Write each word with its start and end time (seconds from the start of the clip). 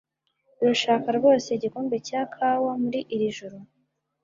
Urashaka 0.61 1.07
rwose 1.17 1.47
igikombe 1.51 1.95
cya 2.07 2.21
kawa 2.33 2.71
muri 2.83 2.99
iri 3.15 3.27
joro 3.37 3.57